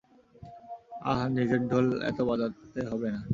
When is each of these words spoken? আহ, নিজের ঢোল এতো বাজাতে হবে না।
আহ, 1.03 1.21
নিজের 1.35 1.61
ঢোল 1.69 1.87
এতো 2.09 2.21
বাজাতে 2.29 2.81
হবে 2.91 3.07
না। 3.15 3.21